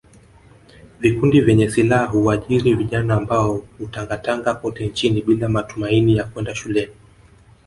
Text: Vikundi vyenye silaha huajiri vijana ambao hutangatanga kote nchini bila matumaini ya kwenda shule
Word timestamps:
Vikundi 0.99 1.41
vyenye 1.41 1.69
silaha 1.69 2.05
huajiri 2.05 2.73
vijana 2.75 3.13
ambao 3.15 3.57
hutangatanga 3.77 4.53
kote 4.55 4.87
nchini 4.87 5.21
bila 5.21 5.49
matumaini 5.49 6.17
ya 6.17 6.23
kwenda 6.23 6.55
shule 6.55 6.93